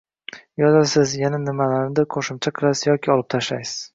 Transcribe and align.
Yozasiz, 0.61 1.11
yana 1.23 1.41
nimalarnidir 1.43 2.09
qo‘shimcha 2.15 2.55
qilasiz 2.61 2.89
yoki 2.91 3.15
olib 3.17 3.31
tashlaysiz 3.37 3.77